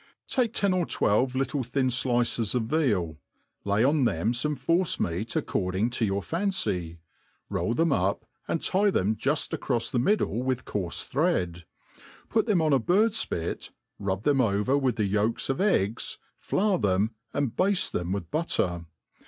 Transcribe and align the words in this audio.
TAKE 0.27 0.51
ten 0.53 0.73
or 0.73 0.87
twelve 0.87 1.35
little 1.35 1.61
thin 1.61 1.89
flices 1.89 2.55
of 2.55 2.63
veal, 2.63 3.19
lay 3.63 3.83
on 3.83 4.05
them 4.05 4.31
f9me 4.33 4.57
force 4.57 4.99
meat 4.99 5.35
according 5.35 5.91
to 5.91 6.05
your 6.05 6.23
fancy, 6.23 6.97
roll 7.49 7.75
them 7.75 7.91
up, 7.91 8.25
and 8.47 8.63
tie 8.63 8.89
them 8.89 9.15
juft 9.15 9.55
acrofs 9.55 9.91
the 9.91 9.99
middle 9.99 10.41
with 10.41 10.65
coarfe 10.65 11.05
thread, 11.05 11.65
put 12.29 12.47
them 12.47 12.63
on 12.63 12.73
a 12.73 12.79
bird 12.79 13.11
fpi't, 13.11 13.69
rub 13.99 14.23
them 14.23 14.41
over 14.41 14.75
with 14.75 14.95
the 14.95 15.05
yolks 15.05 15.49
of 15.49 15.61
eggs, 15.61 16.17
fl.mr 16.39 16.81
them, 16.81 17.11
and 17.31 17.55
bafte 17.55 17.91
them 17.91 18.11
with 18.11 18.31
butter. 18.31 18.87